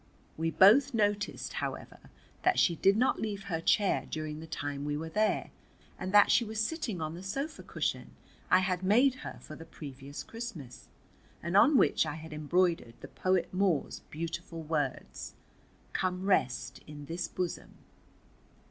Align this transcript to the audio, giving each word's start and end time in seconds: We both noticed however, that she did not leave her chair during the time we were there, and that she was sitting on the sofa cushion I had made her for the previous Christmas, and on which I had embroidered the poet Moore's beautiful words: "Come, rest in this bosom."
We 0.35 0.49
both 0.49 0.95
noticed 0.95 1.53
however, 1.61 1.99
that 2.41 2.57
she 2.57 2.75
did 2.75 2.97
not 2.97 3.21
leave 3.21 3.43
her 3.43 3.61
chair 3.61 4.07
during 4.09 4.39
the 4.39 4.47
time 4.47 4.83
we 4.83 4.97
were 4.97 5.09
there, 5.11 5.51
and 5.99 6.11
that 6.11 6.31
she 6.31 6.43
was 6.43 6.59
sitting 6.59 6.99
on 6.99 7.13
the 7.13 7.21
sofa 7.21 7.61
cushion 7.61 8.15
I 8.49 8.61
had 8.61 8.81
made 8.81 9.13
her 9.21 9.37
for 9.43 9.55
the 9.55 9.63
previous 9.63 10.23
Christmas, 10.23 10.87
and 11.43 11.55
on 11.55 11.77
which 11.77 12.07
I 12.07 12.15
had 12.15 12.33
embroidered 12.33 12.95
the 13.01 13.09
poet 13.09 13.53
Moore's 13.53 13.99
beautiful 14.09 14.63
words: 14.63 15.35
"Come, 15.93 16.25
rest 16.25 16.81
in 16.87 17.05
this 17.05 17.27
bosom." 17.27 17.75